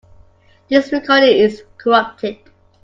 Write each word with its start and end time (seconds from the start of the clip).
This 0.67 0.91
recording 0.91 1.37
is 1.37 1.61
corrupted. 1.77 2.39